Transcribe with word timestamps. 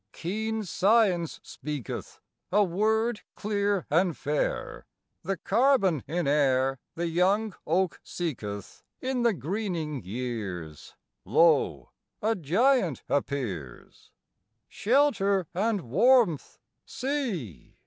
Keen 0.13 0.63
science 0.63 1.39
speaketh 1.43 2.19
A 2.51 2.63
word 2.63 3.21
clear 3.35 3.85
and 3.91 4.17
fair 4.17 4.87
"The 5.21 5.37
carbon 5.37 6.01
in 6.07 6.27
air 6.27 6.79
The 6.95 7.05
young 7.05 7.53
oak 7.67 7.99
seeketh 8.03 8.81
In 8.99 9.21
the 9.21 9.35
greening 9.35 10.03
years, 10.03 10.95
Lo, 11.23 11.91
a 12.19 12.35
giant 12.35 13.03
appears! 13.09 14.09
"Shelter 14.67 15.45
and 15.53 15.81
warmth, 15.81 16.57
see! 16.83 17.75